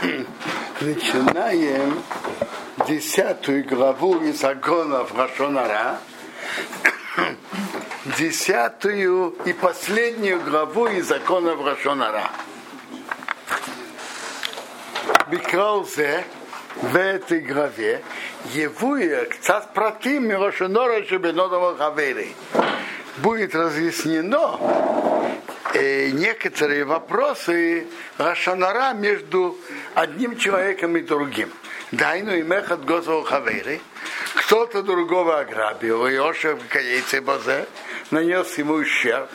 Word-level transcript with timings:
начинаем 0.80 2.02
десятую 2.88 3.64
главу 3.66 4.18
из 4.20 4.40
законов 4.40 5.14
Рашонара, 5.14 5.98
десятую 8.18 9.36
и 9.44 9.52
последнюю 9.52 10.40
главу 10.40 10.86
из 10.86 11.06
законов 11.06 11.64
Рашонара. 11.64 12.30
Бикраузе 15.30 16.24
в 16.76 16.96
этой 16.96 17.40
главе 17.40 18.02
Евуя 18.54 19.28
цат 19.42 19.74
протим 19.74 20.28
Мирошонора 20.28 21.04
Шебенодова 21.04 21.76
Хавери 21.76 22.34
будет 23.18 23.54
разъяснено 23.54 24.58
э, 25.74 26.10
некоторые 26.10 26.84
вопросы 26.84 27.86
Рашанара 28.18 28.92
между 28.92 29.58
одним 29.94 30.36
человеком 30.36 30.96
и 30.96 31.00
другим. 31.00 31.50
Дайну 31.92 32.34
и 32.34 32.42
мехат 32.42 32.84
гозов 32.84 33.28
хаверы. 33.28 33.80
Кто-то 34.36 34.82
другого 34.82 35.40
ограбил, 35.40 36.06
и 36.06 36.16
Оша 36.16 36.56
в 36.56 37.20
Базе 37.22 37.66
нанес 38.10 38.58
ему 38.58 38.74
ущерб. 38.74 39.28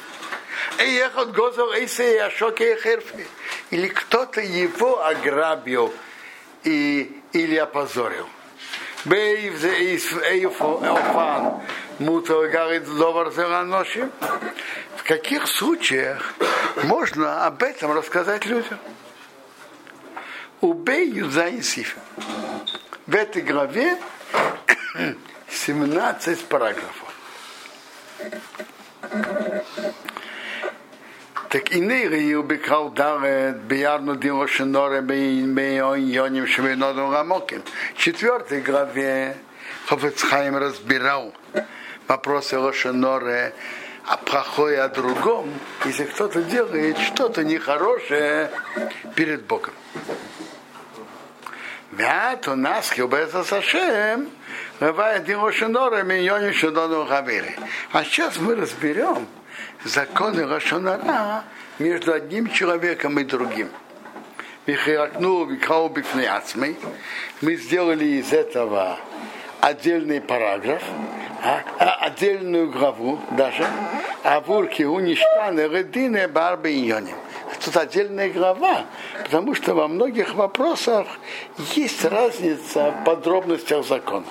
И 0.80 0.90
ехат 0.90 1.32
гозов 1.32 1.74
Эйсе 1.76 2.16
и 2.16 2.18
Ашоке 2.18 2.74
и 2.74 2.82
Херфи. 2.82 3.28
Или 3.72 3.88
кто-то 3.88 4.42
его 4.42 5.06
ограбил 5.06 5.94
и, 6.64 7.22
или 7.34 7.56
опозорил. 7.56 8.28
Бейв 9.06 9.58
зе 9.58 9.98
Эйфан 10.32 11.62
Мута 12.00 12.48
говорит 12.48 12.86
Довар 12.98 13.32
Зераноши. 13.32 14.10
Каких 15.06 15.48
случаях 15.48 16.34
можно 16.84 17.46
об 17.46 17.62
этом 17.62 17.92
рассказать 17.92 18.48
людям? 18.48 18.80
Убей 20.62 21.08
Юзаинсиф. 21.12 21.96
В 23.06 23.14
этой 23.14 23.44
главе 23.44 24.00
17 25.48 26.46
параграфов. 26.46 27.14
Так 31.50 31.72
и 31.72 31.80
не 31.80 32.34
убекал 32.34 32.90
дарет 32.90 33.58
биярну 33.58 34.16
дилошеноре 34.16 35.02
бейоним 35.02 36.48
швейнодом 36.48 37.12
рамоким. 37.12 37.62
В 37.94 38.00
четвертой 38.00 38.62
главе 38.62 39.38
Хофецхайм 39.86 40.58
разбирал 40.58 41.32
вопросы 42.08 42.58
Лошеноре, 42.58 43.54
а 44.08 44.18
плохое 44.18 44.82
о 44.82 44.90
другом, 44.90 45.52
если 45.84 46.06
кто-то 46.06 46.44
делает 46.44 47.00
что-то 47.00 47.44
нехорошее 47.44 48.52
перед 49.16 49.46
Богом. 49.46 49.74
Вят 51.92 52.48
у 52.48 52.56
нас 52.56 52.92
хибеса 52.92 53.44
сашем, 53.44 54.30
бывает 54.80 55.28
Рошинора, 55.30 56.04
миньони 56.04 56.52
шудону 56.52 57.06
хавили. 57.06 57.58
А 57.92 58.04
сейчас 58.04 58.38
мы 58.38 58.56
разберем 58.56 59.28
законы 59.84 60.46
Рошинора 60.46 61.44
между 61.80 62.14
одним 62.14 62.52
человеком 62.52 63.20
и 63.20 63.24
другим. 63.24 63.72
Мы 64.68 64.76
сделали 67.56 68.06
из 68.06 68.34
этого 68.34 69.00
отдельный 69.68 70.22
параграф, 70.22 70.84
а, 71.44 71.62
а, 71.80 72.06
отдельную 72.06 72.72
главу 72.72 73.20
даже. 73.32 73.66
Авурки 74.24 74.84
уништаны 74.84 75.62
редины 75.62 76.28
барбы 76.28 76.74
иньоним 76.74 77.16
тут 77.66 77.78
отдельная 77.78 78.30
глава, 78.30 78.86
потому 79.24 79.56
что 79.56 79.74
во 79.74 79.88
многих 79.88 80.36
вопросах 80.36 81.08
есть 81.76 82.06
разница 82.06 82.92
в 82.92 83.04
подробностях 83.04 83.86
закона. 83.86 84.26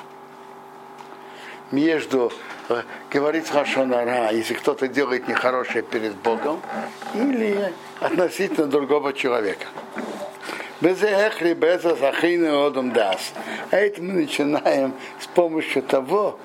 Между 1.73 2.33
э, 2.69 2.83
говорить 3.11 3.53
Рашонара, 3.53 4.31
если 4.31 4.55
кто-то 4.55 4.87
делает 4.87 5.27
нехорошее 5.27 5.83
перед 5.83 6.15
Богом, 6.15 6.61
или 7.15 7.73
относительно 8.01 8.67
другого 8.67 9.13
человека. 9.13 9.67
А 13.71 13.77
это 13.77 14.03
мы 14.03 14.13
начинаем 14.13 14.95
с 15.21 15.27
помощью 15.27 15.83
того, 15.83 16.39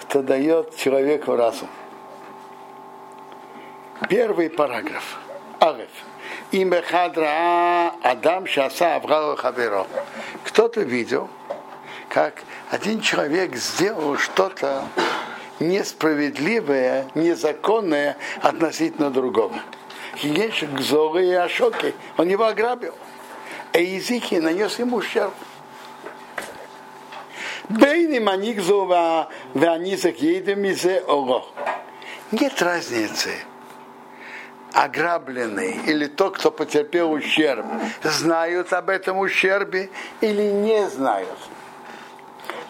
что 0.00 0.22
дает 0.22 0.76
человеку 0.76 1.36
разум. 1.36 1.68
Первый 4.08 4.50
параграф. 4.50 5.18
Ареф. 5.58 5.88
Имя 6.50 6.82
Адам 8.02 8.46
Шаса 8.46 8.96
Аврал 8.96 9.36
Хаверо. 9.36 9.86
Кто-то 10.44 10.82
видел, 10.82 11.30
как 12.10 12.42
один 12.70 13.00
человек 13.00 13.56
сделал 13.56 14.18
что-то 14.18 14.84
несправедливое, 15.60 17.06
незаконное 17.14 18.18
относительно 18.42 19.10
другого. 19.10 19.54
Хигеш 20.16 20.64
Гзоры 20.64 21.26
и 21.26 21.32
Ашоки. 21.32 21.94
Он 22.18 22.28
его 22.28 22.44
ограбил. 22.44 22.94
А 23.72 23.78
языки 23.78 24.38
нанес 24.38 24.78
ему 24.78 24.98
ущерб. 24.98 25.34
Бейни 27.68 28.18
Манигзова 28.18 29.28
Ванисак 29.54 30.20
едем 30.20 30.64
из 30.64 30.84
Ого. 31.06 31.46
Нет 32.30 32.60
разницы 32.60 33.30
ограбленный 34.72 35.80
или 35.86 36.06
тот, 36.06 36.38
кто 36.38 36.50
потерпел 36.50 37.12
ущерб, 37.12 37.64
знают 38.02 38.72
об 38.72 38.88
этом 38.88 39.18
ущербе 39.18 39.90
или 40.20 40.42
не 40.42 40.88
знают. 40.88 41.38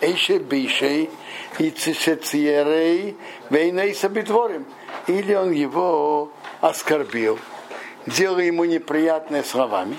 Эйше 0.01 0.39
бишей 0.39 1.11
и 1.59 1.71
цисециерей 1.71 3.17
вейней 3.51 3.95
собитворим. 3.95 4.67
Или 5.07 5.35
он 5.35 5.53
его 5.53 6.31
оскорбил, 6.61 7.39
делая 8.07 8.45
ему 8.45 8.65
неприятные 8.65 9.45
словами. 9.45 9.97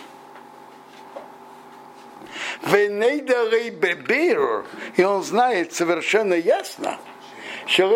И 4.96 5.04
он 5.04 5.22
знает 5.24 5.74
совершенно 5.74 6.34
ясно, 6.34 6.98
что 7.66 7.88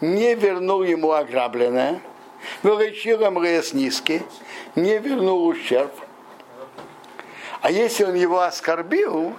не 0.00 0.34
вернул 0.34 0.82
ему 0.84 1.12
ограбленное, 1.12 2.00
низкий, 3.72 4.22
не 4.76 4.98
вернул 4.98 5.46
ущерб. 5.46 5.92
А 7.60 7.70
если 7.70 8.04
он 8.04 8.14
его 8.14 8.40
оскорбил, 8.40 9.34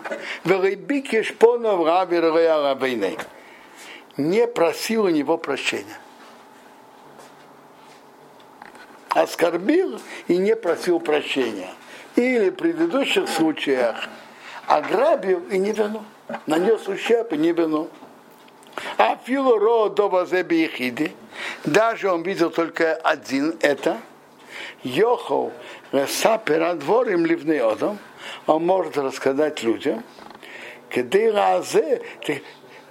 не 4.18 4.46
просил 4.46 5.06
у 5.06 5.10
него 5.10 5.38
прощения. 5.38 5.98
Оскорбил 9.10 10.00
и 10.28 10.38
не 10.38 10.56
просил 10.56 11.00
прощения. 11.00 11.70
Или 12.16 12.50
в 12.50 12.56
предыдущих 12.56 13.30
случаях 13.30 14.08
ограбил 14.68 15.40
и 15.50 15.58
не 15.58 15.72
вернул. 15.72 16.04
Нанес 16.46 16.88
ущерб 16.88 17.34
и 17.34 17.38
не 17.38 17.52
вернул. 17.52 17.90
А 18.98 19.18
филоро 19.18 19.90
добазебихиди, 19.90 21.14
даже 21.66 22.10
он 22.10 22.24
видел 22.24 22.50
только 22.50 22.96
один 22.96 23.58
это, 23.62 23.98
Йохов 24.84 25.52
Ресапера 25.92 26.74
дворим 26.74 27.26
ливнеодом, 27.26 28.00
он 28.48 28.66
может 28.66 28.98
рассказать 28.98 29.62
людям, 29.62 30.04
где 30.90 31.32
разе, 31.32 32.02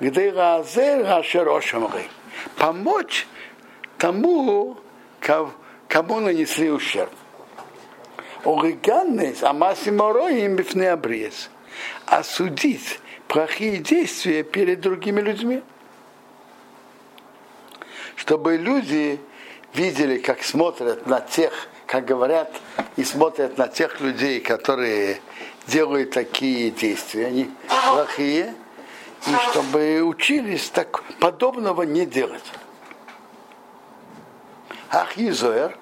где 0.00 0.30
разе 0.30 1.03
рашерошамры, 1.03 2.04
помочь 2.56 3.26
тому, 3.98 4.76
кому 5.88 6.20
нанесли 6.20 6.70
ущерб. 6.70 7.10
Ориганнес, 8.44 9.42
а 9.42 9.53
массимороим 9.53 10.56
бифне 10.56 10.91
обрез. 10.91 11.50
Осудить 12.06 13.00
плохие 13.28 13.78
действия 13.78 14.42
перед 14.42 14.80
другими 14.80 15.20
людьми 15.20 15.62
чтобы 18.20 18.59
люди 18.59 19.18
видели, 19.72 20.18
как 20.18 20.42
смотрят 20.42 21.06
на 21.06 21.20
тех, 21.20 21.53
как 21.86 22.04
говорят, 22.04 22.54
и 22.97 23.03
смотрят 23.03 23.56
на 23.56 23.66
тех 23.66 23.98
людей, 24.00 24.41
которые 24.41 25.22
делают 25.66 26.10
такие 26.10 26.70
действия, 26.70 27.28
они 27.28 27.50
плохие, 27.88 28.54
и 29.26 29.30
чтобы 29.50 30.03
учились 30.03 30.68
так 30.68 31.03
подобного 31.18 31.82
не 31.82 32.04
делать. 32.04 32.44
Ах, 34.91 35.16
Изоэр, 35.16 35.78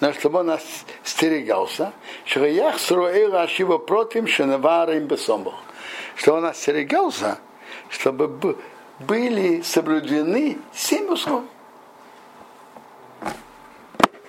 на 0.00 0.12
чтобы 0.12 0.40
он 0.40 0.50
остерегался, 0.50 1.92
что 2.24 2.44
я 2.46 2.76
строил 2.78 3.36
Ашива 3.36 3.78
против 3.78 4.28
Шенаварим 4.28 5.06
Бесомбах, 5.06 5.54
что 6.16 6.34
он 6.34 6.44
остерегался, 6.44 7.38
чтобы 7.88 8.56
были 9.00 9.62
соблюдены 9.62 10.58
семь 10.72 11.08
условий. 11.08 11.46